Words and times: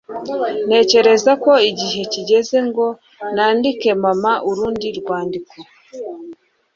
ntekereza 0.67 1.31
ko 1.43 1.51
igihe 1.69 2.01
kigeze 2.13 2.57
ngo 2.67 2.85
nandike 3.35 3.89
mama 4.03 4.31
urundi 4.49 4.87
rwandiko 4.99 5.55